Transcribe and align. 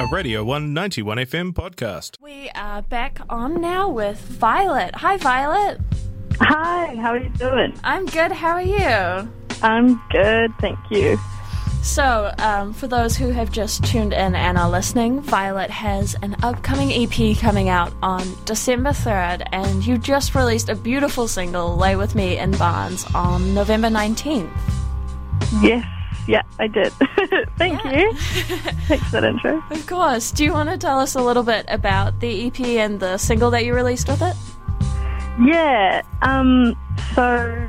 a 0.00 0.06
Radio 0.06 0.42
191 0.42 1.18
FM 1.18 1.52
podcast. 1.52 2.18
We 2.22 2.48
are 2.54 2.80
back 2.80 3.20
on 3.28 3.60
now 3.60 3.90
with 3.90 4.18
Violet. 4.18 4.94
Hi, 4.94 5.18
Violet. 5.18 5.78
Hi, 6.40 6.94
how 6.94 7.10
are 7.10 7.18
you 7.18 7.28
doing? 7.28 7.78
I'm 7.84 8.06
good. 8.06 8.32
How 8.32 8.52
are 8.52 8.62
you? 8.62 9.30
I'm 9.62 10.00
good, 10.10 10.54
thank 10.58 10.78
you. 10.90 11.18
So, 11.82 12.32
um, 12.38 12.72
for 12.72 12.86
those 12.86 13.14
who 13.14 13.28
have 13.28 13.52
just 13.52 13.84
tuned 13.84 14.14
in 14.14 14.34
and 14.34 14.56
are 14.56 14.70
listening, 14.70 15.20
Violet 15.20 15.68
has 15.68 16.16
an 16.22 16.34
upcoming 16.42 16.92
EP 16.92 17.36
coming 17.36 17.68
out 17.68 17.92
on 18.02 18.26
December 18.46 18.90
3rd, 18.90 19.46
and 19.52 19.86
you 19.86 19.98
just 19.98 20.34
released 20.34 20.70
a 20.70 20.74
beautiful 20.76 21.28
single, 21.28 21.76
Lay 21.76 21.96
With 21.96 22.14
Me 22.14 22.38
in 22.38 22.52
Barnes, 22.52 23.04
on 23.14 23.52
November 23.52 23.88
19th. 23.88 24.50
Yes, 25.60 25.84
yeah, 25.84 25.99
I 26.58 26.66
did. 26.66 26.92
thank 27.56 27.82
you. 27.84 28.12
Thanks 28.14 29.04
for 29.06 29.20
that 29.20 29.24
intro. 29.24 29.62
Of 29.70 29.86
course. 29.86 30.30
Do 30.30 30.44
you 30.44 30.52
want 30.52 30.68
to 30.68 30.76
tell 30.76 30.98
us 30.98 31.14
a 31.14 31.22
little 31.22 31.42
bit 31.42 31.64
about 31.68 32.20
the 32.20 32.46
EP 32.46 32.60
and 32.60 33.00
the 33.00 33.16
single 33.16 33.50
that 33.52 33.64
you 33.64 33.74
released 33.74 34.08
with 34.08 34.20
it? 34.22 34.36
Yeah, 35.42 36.02
um, 36.20 36.76
so 37.14 37.68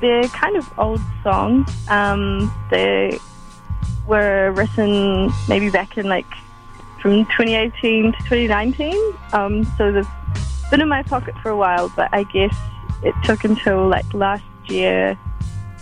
they're 0.00 0.24
kind 0.28 0.56
of 0.56 0.78
old 0.78 1.00
songs. 1.22 1.70
Um, 1.88 2.50
they 2.70 3.18
were 4.06 4.52
written 4.52 5.30
maybe 5.48 5.70
back 5.70 5.98
in 5.98 6.08
like 6.08 6.26
from 7.00 7.26
2018 7.26 8.12
to 8.12 8.18
2019. 8.18 9.14
Um, 9.32 9.64
so 9.76 9.92
they've 9.92 10.08
been 10.70 10.80
in 10.80 10.88
my 10.88 11.02
pocket 11.02 11.34
for 11.42 11.50
a 11.50 11.56
while, 11.56 11.92
but 11.94 12.08
I 12.12 12.22
guess 12.24 12.56
it 13.02 13.14
took 13.24 13.44
until 13.44 13.88
like 13.88 14.12
last 14.14 14.44
year 14.66 15.18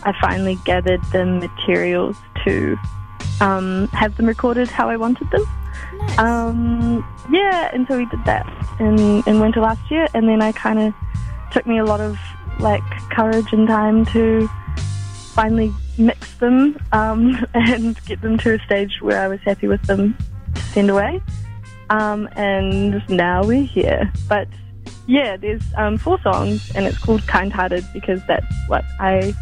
I 0.03 0.13
finally 0.21 0.59
gathered 0.65 1.03
the 1.13 1.25
materials 1.25 2.17
to 2.45 2.77
um, 3.41 3.89
have 3.89 4.17
them 4.17 4.27
recorded 4.27 4.69
how 4.69 4.89
I 4.89 4.97
wanted 4.97 5.31
them. 5.31 5.45
Nice. 5.95 6.19
Um, 6.19 7.07
yeah, 7.31 7.71
and 7.73 7.87
so 7.87 7.97
we 7.97 8.07
did 8.07 8.25
that 8.25 8.47
in, 8.81 9.23
in 9.25 9.41
winter 9.41 9.61
last 9.61 9.91
year, 9.91 10.09
and 10.15 10.29
then 10.29 10.43
I 10.43 10.53
kind 10.53 10.79
of 10.79 10.95
took 11.53 11.67
me 11.67 11.79
a 11.79 11.85
lot 11.85 12.01
of 12.01 12.19
like 12.59 12.83
courage 13.11 13.53
and 13.53 13.69
time 13.69 14.05
to 14.07 14.49
finally 15.35 15.73
mix 15.97 16.35
them 16.39 16.77
um, 16.93 17.47
and 17.55 18.05
get 18.07 18.21
them 18.21 18.39
to 18.39 18.55
a 18.55 18.59
stage 18.65 19.01
where 19.01 19.21
I 19.21 19.29
was 19.29 19.41
happy 19.41 19.69
with 19.69 19.83
them 19.83 20.17
to 20.55 20.63
send 20.63 20.91
away. 20.91 21.23
Um, 21.91 22.29
and 22.33 23.03
now 23.09 23.45
we're 23.45 23.65
here. 23.65 24.13
But 24.29 24.49
yeah, 25.07 25.37
there's 25.37 25.63
um, 25.77 25.97
four 25.97 26.21
songs, 26.21 26.71
and 26.75 26.87
it's 26.87 26.99
called 26.99 27.27
Kind 27.27 27.53
Hearted 27.53 27.85
because 27.93 28.21
that's 28.27 28.47
what 28.67 28.85
I 29.01 29.35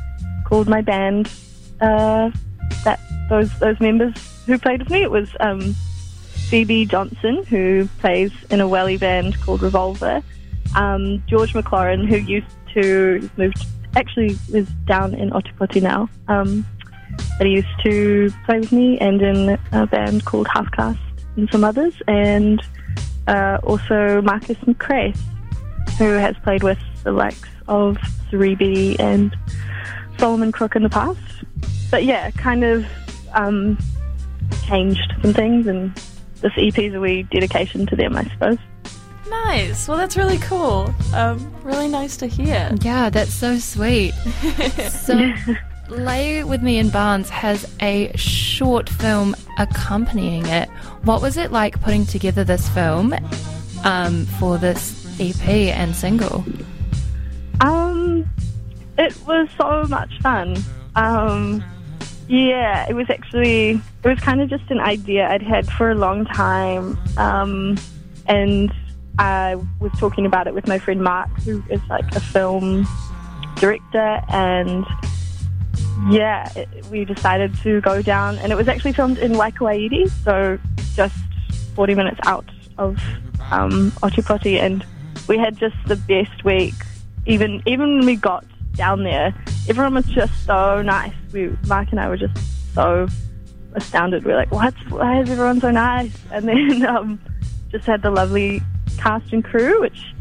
called 0.47 0.69
my 0.69 0.81
band. 0.81 1.31
Uh, 1.81 2.31
that 2.85 3.01
those 3.29 3.51
those 3.59 3.79
members 3.81 4.15
who 4.47 4.59
played 4.59 4.81
with 4.81 4.91
me. 4.91 5.03
It 5.03 5.11
was 5.11 5.29
um, 5.41 5.75
Phoebe 6.49 6.87
Johnson, 6.87 7.45
who 7.45 7.89
plays 7.99 8.33
in 8.51 8.61
a 8.61 8.69
welly 8.69 8.97
band 8.97 9.41
called 9.43 9.63
Revolver. 9.63 10.23
Um, 10.75 11.23
George 11.27 11.53
McLaurin, 11.53 12.09
who 12.09 12.17
used 12.17 12.47
to 12.75 13.29
moved, 13.37 13.67
actually 13.97 14.39
is 14.53 14.69
down 14.87 15.15
in 15.15 15.31
Ōtepoti 15.31 15.83
now, 15.83 16.09
um, 16.29 16.67
but 17.39 17.47
he 17.47 17.55
used 17.55 17.81
to 17.83 18.31
play 18.45 18.61
with 18.61 18.73
me 18.73 18.99
and 18.99 19.21
in 19.23 19.59
a 19.73 19.87
band 19.87 20.25
called 20.25 20.49
Half 20.49 20.71
Cast 20.73 21.01
and 21.37 21.49
some 21.51 21.65
others, 21.65 21.95
and 22.07 22.63
uh, 23.27 23.59
also 23.63 24.23
Marcus 24.23 24.59
McCrae, 24.59 25.17
who 25.99 26.11
has 26.11 26.37
played 26.43 26.63
with 26.63 26.79
the 27.05 27.13
likes 27.13 27.49
of 27.69 27.97
Cerebi 28.31 28.99
and 29.01 29.35
Solomon 30.19 30.53
Crook 30.53 30.77
in 30.77 30.83
the 30.83 30.89
past. 30.89 31.21
But 31.91 32.05
yeah, 32.05 32.31
kind 32.33 32.65
of 32.65 32.87
um, 33.35 33.79
changed 34.67 35.15
some 35.23 35.33
things, 35.33 35.67
and 35.67 35.95
this 36.41 36.53
EP 36.57 36.79
is 36.79 36.95
a 36.95 37.01
wee 37.01 37.23
dedication 37.25 37.87
to 37.87 37.97
them, 37.97 38.17
I 38.17 38.25
suppose. 38.25 38.59
Nice. 39.29 39.89
Well, 39.89 39.97
that's 39.97 40.17
really 40.17 40.39
cool. 40.39 40.93
Um, 41.13 41.53
really 41.63 41.89
nice 41.89 42.17
to 42.19 42.27
hear. 42.27 42.73
Yeah, 42.81 43.11
that's 43.11 43.33
so 43.35 43.59
sweet. 43.59 44.13
so, 44.91 45.33
Lay 45.89 46.45
With 46.45 46.63
Me 46.63 46.79
in 46.79 46.91
Barnes 46.91 47.29
has 47.31 47.71
a 47.81 48.17
short 48.17 48.89
film 48.89 49.35
accompanying 49.59 50.47
it. 50.47 50.69
What 51.03 51.23
was 51.23 51.37
it 51.37 51.53
like 51.53 51.81
putting 51.81 52.07
together 52.07 52.45
this 52.45 52.69
film 52.69 53.15
um, 53.85 54.27
for 54.39 54.59
this 54.59 55.21
EP 55.21 55.49
and 55.49 55.95
single? 55.95 56.45
It 58.99 59.17
was 59.27 59.49
so 59.59 59.85
much 59.85 60.19
fun. 60.21 60.57
Um, 60.95 61.63
yeah, 62.29 62.87
it 62.89 62.95
was 62.95 63.09
actually 63.11 63.81
it 64.03 64.09
was 64.09 64.19
kind 64.21 64.41
of 64.41 64.49
just 64.49 64.71
an 64.71 64.81
idea 64.81 65.29
I'd 65.29 65.43
had 65.43 65.67
for 65.67 65.91
a 65.91 65.95
long 65.95 66.25
time, 66.25 66.99
um, 67.17 67.77
and 68.27 68.73
I 69.19 69.57
was 69.81 69.93
talking 69.99 70.27
about 70.27 70.47
it 70.47 70.55
with 70.55 70.67
my 70.67 70.79
friend 70.79 71.03
Mark, 71.03 71.31
who 71.43 71.63
is 71.71 71.81
like 71.89 72.15
a 72.17 72.21
film 72.21 72.87
director, 73.57 74.21
and 74.29 74.85
yeah, 76.09 76.51
it, 76.57 76.69
we 76.91 77.05
decided 77.05 77.57
to 77.63 77.81
go 77.83 78.03
down, 78.03 78.39
and 78.39 78.51
it 78.51 78.57
was 78.57 78.69
actually 78.69 78.93
filmed 78.93 79.19
in 79.19 79.33
Waikouaiti, 79.33 80.11
so 80.25 80.59
just 80.95 81.17
40 81.75 81.95
minutes 81.95 82.19
out 82.25 82.49
of 82.79 82.99
um, 83.51 83.93
Ōtepoti, 84.03 84.59
and 84.59 84.85
we 85.29 85.39
had 85.39 85.57
just 85.59 85.77
the 85.87 85.97
best 85.97 86.45
week. 86.45 86.75
Even 87.27 87.63
even 87.67 87.99
when 87.99 88.07
we 88.07 88.17
got 88.17 88.45
down 88.77 89.05
there, 89.05 89.35
everyone 89.69 89.95
was 89.95 90.07
just 90.07 90.45
so 90.45 90.83
nice. 90.83 91.15
We 91.33 91.57
Mark 91.67 91.89
and 91.91 92.01
I 92.01 92.09
were 92.09 92.17
just 92.17 92.37
so 92.75 93.07
astounded. 93.75 94.25
We 94.25 94.33
are 94.33 94.37
like, 94.37 94.53
what? 94.53 94.75
Why 94.89 95.21
is 95.21 95.31
everyone 95.31 95.61
so 95.61 95.71
nice? 95.71 96.13
And 96.33 96.49
then 96.49 96.87
um, 96.89 97.21
just 97.71 97.87
had 97.87 98.03
the 98.03 98.11
lovely 98.11 98.63
cast 98.99 99.33
and 99.33 99.45
crew, 99.45 99.81
which 99.81 100.15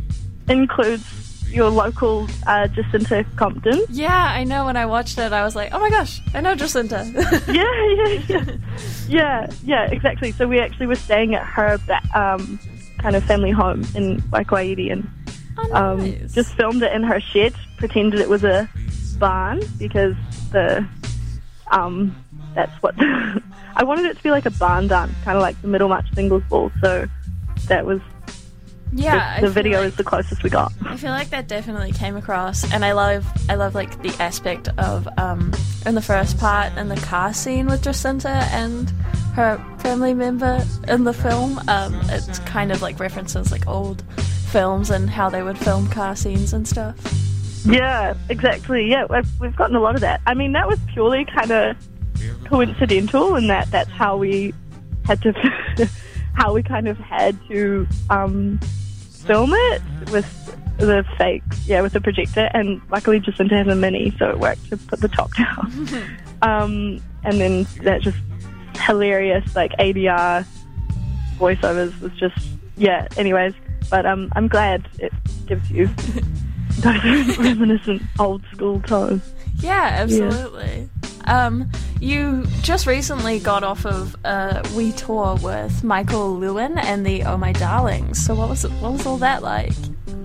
includes 0.49 1.25
your 1.49 1.69
local 1.69 2.27
uh, 2.47 2.67
Jacinta 2.67 3.25
Compton. 3.35 3.83
Yeah, 3.89 4.13
I 4.13 4.43
know. 4.43 4.65
When 4.65 4.77
I 4.77 4.85
watched 4.85 5.17
it, 5.17 5.31
I 5.31 5.43
was 5.43 5.55
like, 5.55 5.73
"Oh 5.73 5.79
my 5.79 5.89
gosh, 5.89 6.21
I 6.33 6.41
know 6.41 6.55
Jacinta." 6.55 7.05
yeah, 7.47 7.63
yeah, 7.89 8.21
yeah, 8.27 8.57
yeah, 9.07 9.47
yeah, 9.63 9.83
exactly. 9.85 10.31
So 10.31 10.47
we 10.47 10.59
actually 10.59 10.87
were 10.87 10.95
staying 10.95 11.35
at 11.35 11.45
her 11.45 11.79
um, 12.13 12.59
kind 12.97 13.15
of 13.15 13.23
family 13.23 13.51
home 13.51 13.85
in 13.95 14.21
Waikouaiti 14.23 14.91
and 14.91 15.07
oh, 15.57 15.73
um, 15.73 16.27
just 16.29 16.53
filmed 16.55 16.83
it 16.83 16.91
in 16.91 17.03
her 17.03 17.19
shed, 17.19 17.53
pretended 17.77 18.19
it 18.19 18.29
was 18.29 18.43
a 18.43 18.69
barn 19.17 19.61
because 19.77 20.15
the 20.51 20.85
um, 21.71 22.15
that's 22.53 22.71
what 22.81 22.95
I 23.77 23.83
wanted 23.83 24.05
it 24.05 24.17
to 24.17 24.23
be 24.23 24.31
like 24.31 24.45
a 24.45 24.51
barn 24.51 24.87
dance, 24.87 25.13
kind 25.23 25.35
of 25.37 25.41
like 25.41 25.61
the 25.61 25.67
Middlemarch 25.67 26.13
singles 26.13 26.43
ball. 26.49 26.71
So 26.81 27.07
that 27.67 27.85
was 27.85 27.99
yeah. 28.93 29.35
I 29.37 29.41
the 29.41 29.49
video 29.49 29.79
like- 29.79 29.89
is 29.89 29.95
the 29.95 30.03
closest 30.03 30.43
we 30.43 30.49
got. 30.49 30.71
I 30.85 30.95
feel 30.97 31.11
like 31.11 31.29
that 31.31 31.47
definitely 31.47 31.91
came 31.91 32.15
across, 32.15 32.71
and 32.71 32.85
I 32.85 32.93
love, 32.93 33.25
I 33.49 33.55
love 33.55 33.75
like 33.75 34.01
the 34.01 34.15
aspect 34.21 34.69
of 34.77 35.07
um, 35.17 35.51
in 35.85 35.95
the 35.95 36.01
first 36.01 36.37
part 36.39 36.77
in 36.77 36.87
the 36.87 36.95
car 36.97 37.33
scene 37.33 37.65
with 37.65 37.83
Jacinta 37.83 38.29
and 38.29 38.89
her 39.35 39.57
family 39.79 40.13
member 40.13 40.63
in 40.87 41.03
the 41.03 41.13
film. 41.13 41.59
Um, 41.67 41.99
it's 42.05 42.39
kind 42.39 42.71
of 42.71 42.81
like 42.81 42.99
references 42.99 43.51
like 43.51 43.67
old 43.67 44.03
films 44.51 44.89
and 44.89 45.09
how 45.09 45.29
they 45.29 45.43
would 45.43 45.57
film 45.57 45.89
car 45.89 46.15
scenes 46.15 46.53
and 46.53 46.65
stuff. 46.65 46.95
Yeah, 47.65 48.13
exactly. 48.29 48.89
Yeah, 48.89 49.05
we've, 49.09 49.39
we've 49.39 49.55
gotten 49.55 49.75
a 49.75 49.79
lot 49.79 49.95
of 49.95 50.01
that. 50.01 50.21
I 50.27 50.33
mean, 50.33 50.51
that 50.51 50.67
was 50.67 50.79
purely 50.87 51.25
kind 51.25 51.51
of 51.51 51.75
coincidental, 52.45 53.35
in 53.35 53.47
that 53.47 53.69
that's 53.71 53.89
how 53.89 54.17
we 54.17 54.53
had 55.05 55.21
to, 55.23 55.89
how 56.33 56.53
we 56.53 56.61
kind 56.61 56.87
of 56.87 56.97
had 56.97 57.37
to 57.47 57.87
um, 58.09 58.59
film 59.25 59.51
it 59.53 59.81
with 60.11 60.55
the 60.77 61.05
fake, 61.17 61.43
yeah, 61.65 61.81
with 61.81 61.93
the 61.93 62.01
projector. 62.01 62.49
And 62.53 62.81
luckily, 62.91 63.19
Jacinta 63.19 63.55
has 63.55 63.67
a 63.67 63.75
mini, 63.75 64.15
so 64.19 64.29
it 64.29 64.39
worked 64.39 64.69
to 64.69 64.77
put 64.77 65.01
the 65.01 65.07
top 65.07 65.31
down. 65.37 65.87
um, 66.41 67.01
and 67.23 67.41
then 67.41 67.67
that 67.81 68.01
just 68.01 68.17
hilarious, 68.81 69.55
like 69.55 69.71
ADR 69.73 70.45
voiceovers 71.37 71.99
was 71.99 72.11
just, 72.13 72.47
yeah. 72.77 73.07
Anyways, 73.17 73.53
but 73.89 74.05
um, 74.05 74.31
I'm 74.35 74.47
glad 74.47 74.87
it 74.99 75.13
gives 75.47 75.69
you 75.71 75.89
those 76.77 77.37
reminiscent 77.39 78.01
old 78.19 78.43
school 78.51 78.81
tones. 78.81 79.33
Yeah, 79.57 79.89
absolutely. 79.99 80.89
Um, 81.25 81.69
you 81.99 82.45
just 82.61 82.85
recently 82.85 83.39
got 83.39 83.63
off 83.63 83.85
of 83.85 84.15
a 84.23 84.63
wee 84.75 84.91
tour 84.91 85.37
with 85.41 85.83
Michael 85.83 86.35
Lewin 86.35 86.77
and 86.77 87.05
the 87.05 87.23
Oh 87.23 87.37
My 87.37 87.51
Darlings. 87.51 88.23
So 88.23 88.35
what 88.35 88.49
was 88.49 88.65
it, 88.65 88.71
what 88.73 88.93
was 88.93 89.05
all 89.05 89.17
that 89.17 89.41
like? 89.41 89.73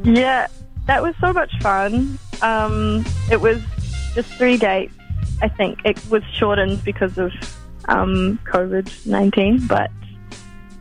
Yeah, 0.03 0.49
that 0.87 1.03
was 1.03 1.15
so 1.21 1.33
much 1.33 1.57
fun. 1.61 2.19
Um, 2.43 3.05
it 3.31 3.41
was 3.41 3.63
just 4.15 4.33
three 4.35 4.57
dates. 4.57 4.95
I 5.43 5.49
think 5.49 5.79
it 5.85 6.05
was 6.11 6.23
shortened 6.33 6.85
because 6.85 7.17
of 7.17 7.33
um, 7.87 8.39
COVID 8.45 9.07
nineteen, 9.07 9.67
but 9.67 9.91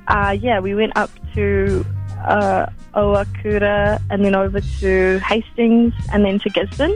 uh, 0.08 0.36
yeah, 0.40 0.60
we 0.60 0.76
went 0.76 0.98
up 0.98 1.12
to 1.36 1.86
uh, 2.26 2.66
Oakura 2.94 4.02
and 4.10 4.24
then 4.24 4.36
over 4.36 4.62
to 4.80 5.20
Hastings 5.20 5.94
and 6.12 6.26
then 6.26 6.40
to 6.40 6.50
Gisborne, 6.50 6.96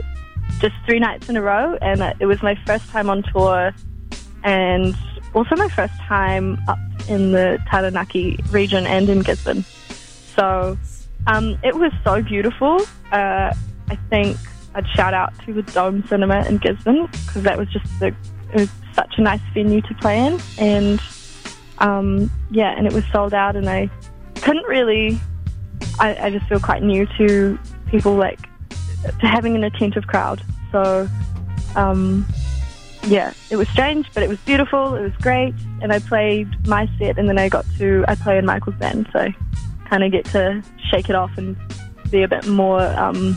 just 0.58 0.74
three 0.86 0.98
nights 0.98 1.28
in 1.28 1.36
a 1.36 1.42
row. 1.42 1.76
And 1.80 2.02
it 2.20 2.26
was 2.26 2.42
my 2.42 2.54
first 2.66 2.88
time 2.88 3.10
on 3.10 3.22
tour, 3.22 3.72
and 4.42 4.96
also 5.34 5.56
my 5.56 5.68
first 5.68 5.94
time 6.08 6.58
up 6.68 6.78
in 7.08 7.32
the 7.32 7.58
Taranaki 7.70 8.38
region 8.50 8.86
and 8.86 9.08
in 9.08 9.20
Gisborne. 9.22 9.64
So 10.36 10.78
um, 11.26 11.58
it 11.62 11.74
was 11.74 11.92
so 12.02 12.22
beautiful. 12.22 12.80
Uh, 13.12 13.54
I 13.88 13.96
think 14.10 14.36
I'd 14.74 14.88
shout 14.88 15.14
out 15.14 15.32
to 15.44 15.52
the 15.52 15.62
Dome 15.62 16.04
Cinema 16.08 16.44
in 16.46 16.58
Gisborne 16.58 17.06
because 17.06 17.42
that 17.42 17.56
was 17.58 17.68
just 17.68 17.86
the, 18.00 18.08
it 18.52 18.60
was 18.60 18.70
such 18.92 19.14
a 19.18 19.20
nice 19.20 19.40
venue 19.52 19.80
to 19.82 19.94
play 19.94 20.18
in, 20.18 20.40
and 20.58 21.00
um, 21.78 22.30
yeah, 22.50 22.74
and 22.76 22.86
it 22.86 22.92
was 22.92 23.04
sold 23.12 23.34
out, 23.34 23.56
and 23.56 23.68
I 23.68 23.90
couldn't 24.42 24.66
really. 24.66 25.20
I, 26.00 26.26
I 26.26 26.30
just 26.30 26.46
feel 26.46 26.60
quite 26.60 26.82
new 26.82 27.06
to 27.18 27.58
people 27.86 28.14
like 28.14 28.40
to 29.20 29.26
having 29.26 29.54
an 29.54 29.64
attentive 29.64 30.06
crowd. 30.06 30.42
So 30.72 31.08
um, 31.76 32.26
yeah, 33.06 33.32
it 33.50 33.56
was 33.56 33.68
strange, 33.68 34.06
but 34.14 34.22
it 34.22 34.28
was 34.28 34.38
beautiful. 34.40 34.94
It 34.94 35.02
was 35.02 35.12
great, 35.20 35.54
and 35.82 35.92
I 35.92 35.98
played 35.98 36.66
my 36.66 36.88
set, 36.98 37.18
and 37.18 37.28
then 37.28 37.38
I 37.38 37.48
got 37.48 37.66
to 37.78 38.04
I 38.08 38.14
play 38.14 38.38
in 38.38 38.46
Michael's 38.46 38.76
band, 38.76 39.08
so 39.12 39.28
kind 39.88 40.02
of 40.02 40.10
get 40.10 40.24
to 40.26 40.62
shake 40.90 41.08
it 41.10 41.14
off 41.14 41.36
and 41.36 41.56
be 42.10 42.22
a 42.22 42.28
bit 42.28 42.46
more. 42.46 42.80
Um, 42.80 43.36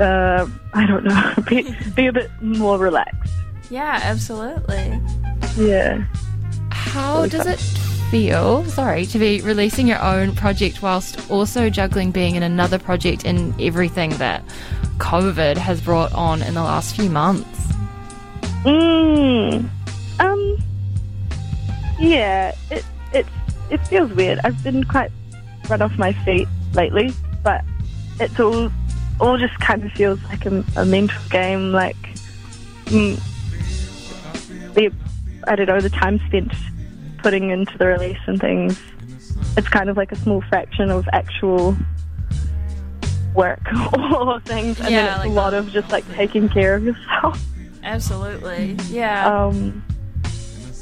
uh, 0.00 0.46
I 0.74 0.86
don't 0.86 1.04
know, 1.04 1.34
be, 1.48 1.74
be 1.96 2.06
a 2.06 2.12
bit 2.12 2.30
more 2.40 2.78
relaxed. 2.78 3.32
Yeah, 3.70 4.00
absolutely. 4.02 5.00
Yeah. 5.56 6.04
How 6.70 7.16
Really 7.16 7.28
does 7.30 7.42
fun. 7.44 7.52
it 7.52 7.60
feel, 8.10 8.64
sorry, 8.64 9.06
to 9.06 9.18
be 9.18 9.40
releasing 9.42 9.86
your 9.86 10.02
own 10.02 10.34
project 10.34 10.82
whilst 10.82 11.30
also 11.30 11.68
juggling 11.68 12.10
being 12.10 12.36
in 12.36 12.42
another 12.42 12.78
project 12.78 13.24
and 13.24 13.58
everything 13.60 14.10
that 14.18 14.42
COVID 14.98 15.56
has 15.56 15.80
brought 15.80 16.12
on 16.12 16.42
in 16.42 16.54
the 16.54 16.62
last 16.62 16.96
few 16.96 17.10
months? 17.10 17.46
Mm. 18.64 19.68
Um. 20.18 20.58
Yeah. 21.98 22.54
It 22.70 22.84
it 23.12 23.26
it 23.70 23.86
feels 23.86 24.10
weird. 24.12 24.40
I've 24.44 24.62
been 24.64 24.84
quite 24.84 25.10
run 25.68 25.82
off 25.82 25.96
my 25.98 26.12
feet 26.12 26.48
lately, 26.74 27.12
but 27.42 27.64
it's 28.20 28.38
all 28.40 28.70
all 29.20 29.36
just 29.36 29.58
kind 29.60 29.84
of 29.84 29.92
feels 29.92 30.22
like 30.24 30.46
a, 30.46 30.64
a 30.76 30.84
mental 30.84 31.20
game. 31.30 31.72
Like 31.72 31.96
mm, 32.86 33.18
the 34.74 34.90
I 35.46 35.56
don't 35.56 35.66
know 35.66 35.80
the 35.80 35.90
time 35.90 36.20
spent 36.26 36.52
putting 37.18 37.50
into 37.50 37.76
the 37.78 37.86
release 37.86 38.18
and 38.26 38.40
things. 38.40 38.80
It's 39.56 39.68
kind 39.68 39.88
of 39.90 39.96
like 39.96 40.12
a 40.12 40.16
small 40.16 40.40
fraction 40.42 40.90
of 40.90 41.08
actual 41.12 41.76
work 43.34 43.60
or 43.92 44.40
things, 44.40 44.80
and 44.80 44.90
Yeah, 44.90 45.02
then 45.02 45.06
it's 45.08 45.18
like 45.18 45.28
a 45.28 45.32
lot 45.32 45.54
of 45.54 45.70
just 45.70 45.90
like 45.90 46.10
taking 46.14 46.48
care 46.48 46.74
of 46.74 46.84
yourself. 46.84 47.42
Absolutely. 47.82 48.76
Yeah. 48.88 49.26
Um, 49.26 49.84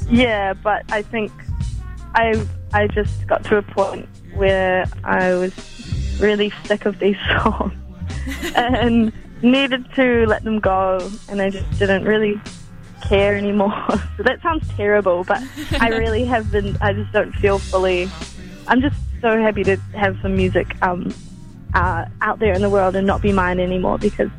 yeah, 0.09 0.53
but 0.53 0.83
I 0.91 1.01
think 1.01 1.31
I 2.15 2.45
I 2.73 2.87
just 2.87 3.27
got 3.27 3.43
to 3.45 3.57
a 3.57 3.61
point 3.61 4.07
where 4.35 4.85
I 5.03 5.33
was 5.33 5.53
really 6.19 6.51
sick 6.65 6.85
of 6.85 6.99
these 6.99 7.17
songs 7.43 7.73
and 8.55 9.11
needed 9.41 9.85
to 9.95 10.25
let 10.27 10.43
them 10.43 10.59
go, 10.59 11.09
and 11.29 11.41
I 11.41 11.49
just 11.49 11.69
didn't 11.79 12.03
really 12.05 12.39
care 13.01 13.35
anymore. 13.35 13.73
so 14.17 14.23
that 14.23 14.41
sounds 14.41 14.67
terrible, 14.75 15.23
but 15.23 15.41
I 15.79 15.89
really 15.89 16.25
have 16.25 16.51
been. 16.51 16.77
I 16.81 16.93
just 16.93 17.11
don't 17.11 17.33
feel 17.33 17.59
fully. 17.59 18.09
I'm 18.67 18.81
just 18.81 18.95
so 19.21 19.39
happy 19.41 19.63
to 19.63 19.77
have 19.93 20.17
some 20.21 20.35
music 20.35 20.75
um, 20.81 21.13
uh, 21.73 22.05
out 22.21 22.39
there 22.39 22.53
in 22.53 22.61
the 22.61 22.69
world 22.69 22.95
and 22.95 23.07
not 23.07 23.21
be 23.21 23.31
mine 23.31 23.59
anymore 23.59 23.97
because 23.97 24.29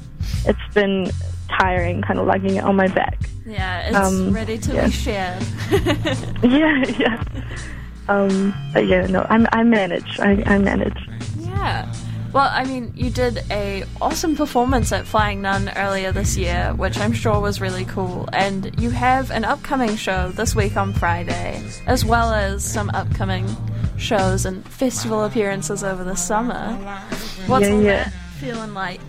it's 0.44 0.74
been 0.74 1.10
tiring, 1.48 2.02
kind 2.02 2.18
of 2.18 2.26
lugging 2.26 2.56
it 2.56 2.64
on 2.64 2.76
my 2.76 2.88
back. 2.88 3.18
yeah, 3.46 3.88
it's 3.88 3.96
um, 3.96 4.32
ready 4.32 4.58
to 4.58 4.74
yeah. 4.74 4.86
be 4.86 4.92
shared. 4.92 5.42
Yeah, 6.42 6.84
yeah. 6.98 7.24
Um, 8.08 8.54
but 8.72 8.86
yeah, 8.86 9.06
no, 9.06 9.26
I'm, 9.28 9.46
I 9.52 9.62
manage. 9.64 10.18
I, 10.18 10.42
I 10.46 10.58
manage. 10.58 11.07
Well, 12.38 12.52
I 12.52 12.64
mean, 12.66 12.92
you 12.94 13.10
did 13.10 13.42
a 13.50 13.82
awesome 14.00 14.36
performance 14.36 14.92
at 14.92 15.08
Flying 15.08 15.42
Nun 15.42 15.72
earlier 15.74 16.12
this 16.12 16.36
year, 16.36 16.72
which 16.76 16.96
I'm 16.96 17.12
sure 17.12 17.40
was 17.40 17.60
really 17.60 17.84
cool. 17.84 18.28
And 18.32 18.80
you 18.80 18.90
have 18.90 19.32
an 19.32 19.44
upcoming 19.44 19.96
show 19.96 20.28
this 20.28 20.54
week 20.54 20.76
on 20.76 20.92
Friday, 20.92 21.60
as 21.88 22.04
well 22.04 22.32
as 22.32 22.62
some 22.64 22.90
upcoming 22.90 23.48
shows 23.96 24.46
and 24.46 24.64
festival 24.64 25.24
appearances 25.24 25.82
over 25.82 26.04
the 26.04 26.14
summer. 26.14 26.74
What's 27.48 27.66
Yeah, 27.66 27.80
yeah. 27.80 28.04
that 28.04 28.12
feeling 28.38 28.72
like? 28.72 29.00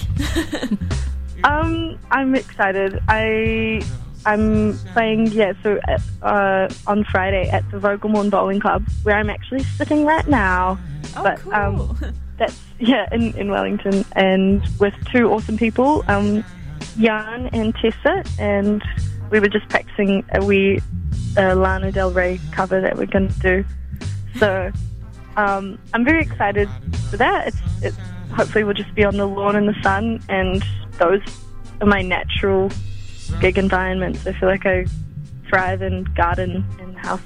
Um, 1.44 2.00
I'm 2.10 2.34
excited. 2.34 3.00
I 3.08 3.82
I'm 4.26 4.76
playing 4.94 5.28
yeah. 5.28 5.54
So 5.62 5.80
uh, 6.24 6.68
on 6.88 7.04
Friday 7.04 7.48
at 7.48 7.70
the 7.70 7.78
Vogelmorn 7.78 8.32
Bowling 8.32 8.60
Club, 8.60 8.86
where 9.04 9.16
I'm 9.16 9.30
actually 9.30 9.64
sitting 9.64 10.04
right 10.04 10.28
now. 10.28 10.80
oh, 11.16 11.24
but 11.24 11.40
cool. 11.40 11.54
um, 11.54 12.14
that's 12.40 12.60
yeah 12.80 13.08
in, 13.12 13.38
in 13.38 13.52
Wellington, 13.52 14.06
and 14.14 14.66
with 14.80 14.94
two 15.12 15.32
awesome 15.32 15.58
people, 15.58 16.04
um, 16.08 16.44
Jan 16.98 17.48
and 17.54 17.76
Tessa, 17.76 18.24
and 18.40 18.84
we 19.30 19.40
were 19.40 19.50
just 19.50 19.68
practicing 19.70 20.26
a 20.34 20.44
wee 20.44 20.80
uh, 21.38 21.56
Lana 21.56 21.92
Del 21.92 22.12
Rey 22.12 22.40
cover 22.52 22.82
that 22.82 22.98
we're 22.98 23.06
going 23.06 23.28
to 23.28 23.40
do. 23.40 23.66
So 24.38 24.72
um, 25.38 25.78
I'm 25.94 26.04
very 26.04 26.22
excited 26.22 26.70
for 27.10 27.18
that. 27.18 27.48
It's, 27.48 27.58
it's 27.82 27.98
hopefully 28.32 28.64
we'll 28.64 28.74
just 28.74 28.94
be 28.96 29.04
on 29.04 29.18
the 29.18 29.26
lawn 29.28 29.56
in 29.56 29.66
the 29.66 29.76
sun, 29.84 30.22
and 30.30 30.64
those 30.98 31.22
are 31.82 31.88
my 31.88 32.02
natural 32.02 32.72
gig 33.40 33.58
environments. 33.58 34.26
I 34.26 34.34
feel 34.34 34.50
like 34.50 34.66
I 34.66 34.86
thrive 35.48 35.82
in 35.82 36.06
garden 36.16 36.66
and 36.80 36.98
house 36.98 37.22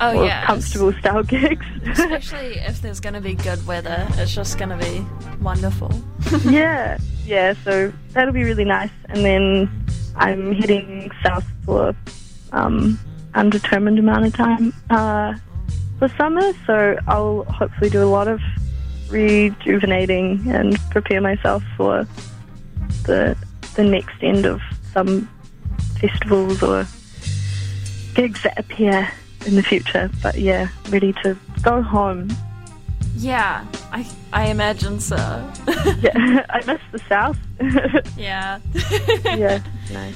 oh, 0.00 0.24
yeah. 0.24 0.44
comfortable 0.46 0.92
style 0.94 1.22
gigs. 1.24 1.66
Especially 1.86 2.58
if 2.58 2.80
there's 2.82 3.00
going 3.00 3.14
to 3.14 3.20
be 3.20 3.34
good 3.34 3.64
weather, 3.66 4.06
it's 4.12 4.34
just 4.34 4.58
going 4.58 4.70
to 4.70 4.76
be 4.76 5.06
wonderful. 5.42 5.92
yeah, 6.44 6.98
yeah. 7.24 7.54
So 7.64 7.92
that'll 8.12 8.32
be 8.32 8.44
really 8.44 8.64
nice. 8.64 8.90
And 9.08 9.24
then 9.24 9.86
I'm 10.16 10.52
heading 10.52 11.10
south 11.22 11.46
for 11.64 11.94
um, 12.52 12.98
undetermined 13.34 13.98
amount 13.98 14.26
of 14.26 14.34
time 14.34 14.74
uh, 14.90 15.34
for 15.98 16.08
summer. 16.16 16.52
So 16.66 16.96
I'll 17.06 17.44
hopefully 17.44 17.90
do 17.90 18.02
a 18.02 18.10
lot 18.10 18.28
of 18.28 18.40
rejuvenating 19.08 20.48
and 20.48 20.78
prepare 20.90 21.20
myself 21.20 21.62
for 21.76 22.06
the 23.04 23.36
the 23.74 23.84
next 23.84 24.22
end 24.22 24.46
of 24.46 24.60
some 24.92 25.28
festivals 26.00 26.62
or 26.62 26.86
gigs 28.14 28.42
that 28.42 28.58
appear 28.58 29.10
in 29.46 29.56
the 29.56 29.62
future. 29.62 30.10
But 30.22 30.36
yeah, 30.38 30.68
ready 30.88 31.12
to 31.22 31.36
go 31.62 31.82
home. 31.82 32.28
Yeah, 33.16 33.66
I, 33.92 34.06
I 34.32 34.46
imagine 34.48 35.00
so. 35.00 35.16
Yeah, 36.00 36.44
I 36.50 36.62
miss 36.66 36.80
the 36.92 36.98
south. 37.08 37.38
yeah. 38.18 38.60
yeah, 39.24 39.60
nice. 39.92 40.14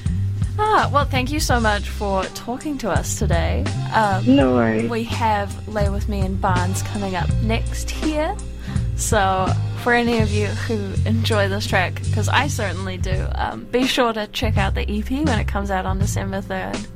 Ah, 0.59 0.89
well, 0.93 1.05
thank 1.05 1.33
you 1.33 1.41
so 1.41 1.59
much 1.59 1.89
for 1.89 2.23
talking 2.27 2.79
to 2.79 2.91
us 2.91 3.19
today. 3.19 3.65
Um, 3.93 4.37
No 4.37 4.55
worries. 4.55 4.89
we 4.91 5.03
have 5.05 5.67
Lay 5.69 5.89
With 5.89 6.09
Me 6.09 6.21
in 6.21 6.37
Barnes 6.37 6.83
coming 6.83 7.17
up 7.17 7.29
next 7.43 7.91
here. 7.91 8.37
So, 8.97 9.49
for 9.83 9.93
any 9.95 10.19
of 10.21 10.31
you 10.31 10.47
who 10.47 10.77
enjoy 11.09 11.49
this 11.49 11.67
track, 11.67 11.95
because 12.05 12.29
I 12.29 12.47
certainly 12.47 12.97
do, 12.99 13.27
um, 13.35 13.65
be 13.65 13.87
sure 13.87 14.13
to 14.13 14.27
check 14.29 14.57
out 14.57 14.75
the 14.75 14.83
EP 14.83 15.11
when 15.11 15.41
it 15.41 15.49
comes 15.49 15.71
out 15.71 15.85
on 15.87 15.99
December 15.99 16.41
3rd. 16.41 16.87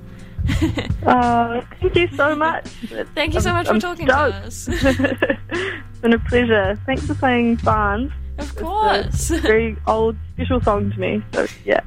Oh, 1.06 1.62
thank 1.80 1.96
you 1.96 2.08
so 2.16 2.34
much. 2.34 2.66
Thank 3.14 3.34
you 3.34 3.40
so 3.40 3.50
I'm- 3.50 3.56
much 3.56 3.66
for 3.66 3.74
I'm 3.74 3.80
talking 3.80 4.06
to 4.06 4.16
us. 4.16 4.68
it's 4.70 5.98
been 6.00 6.12
a 6.12 6.18
pleasure. 6.18 6.78
Thanks 6.86 7.06
for 7.06 7.14
playing 7.14 7.56
Barnes. 7.56 8.12
Of 8.38 8.54
course. 8.56 9.28
very 9.42 9.76
old, 9.86 10.16
special 10.34 10.60
song 10.60 10.92
to 10.92 10.98
me. 11.00 11.22
So, 11.32 11.46
yeah. 11.64 11.80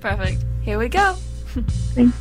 Perfect. 0.00 0.44
Here 0.62 0.78
we 0.78 0.88
go. 0.88 1.14
Thanks. 1.94 2.16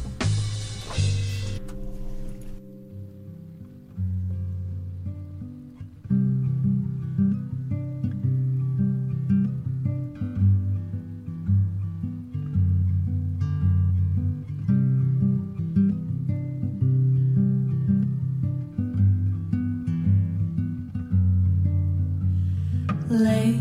Lay 23.11 23.59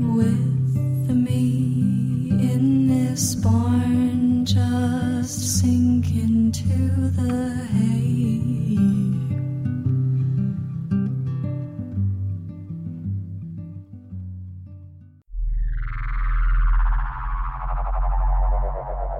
with 0.00 1.08
me 1.08 2.30
in 2.32 2.88
this 2.88 3.36
barn, 3.36 4.44
just 4.44 5.60
sink 5.60 6.10
into 6.16 7.08
the 7.10 7.54
hay. 7.70 8.40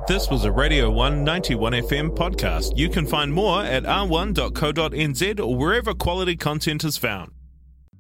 This 0.08 0.28
was 0.28 0.44
a 0.44 0.50
Radio 0.50 0.90
191 0.90 1.72
FM 1.74 2.16
podcast. 2.16 2.76
You 2.76 2.88
can 2.88 3.06
find 3.06 3.32
more 3.32 3.62
at 3.62 3.84
r1.co.nz 3.84 5.38
or 5.40 5.56
wherever 5.56 5.94
quality 5.94 6.34
content 6.34 6.82
is 6.82 6.96
found. 6.96 7.37